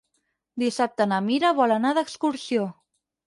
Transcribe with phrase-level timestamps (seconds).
[0.63, 2.65] Dissabte na Mira vol anar d'excursió.